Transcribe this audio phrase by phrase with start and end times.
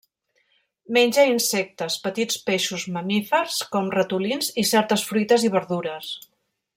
[0.95, 6.11] Menja insectes, petits peixos, mamífers com ratolins i certes fruites i verdures.